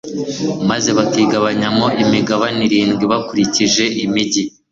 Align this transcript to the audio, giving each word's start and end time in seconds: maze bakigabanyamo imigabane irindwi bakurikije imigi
maze 0.69 0.89
bakigabanyamo 0.97 1.85
imigabane 2.03 2.59
irindwi 2.67 3.03
bakurikije 3.11 3.83
imigi 4.05 4.43